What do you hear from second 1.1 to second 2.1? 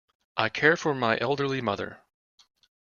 elderly mother.